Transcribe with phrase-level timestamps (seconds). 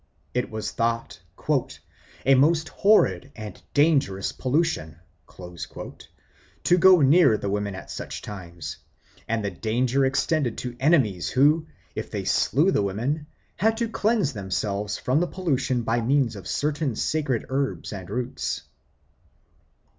[0.33, 1.19] It was thought
[2.25, 8.77] "a most horrid and dangerous pollution" to go near the women at such times;
[9.27, 13.27] and the danger extended to enemies who, if they slew the women,
[13.57, 18.63] had to cleanse themselves from the pollution by means of certain sacred herbs and roots.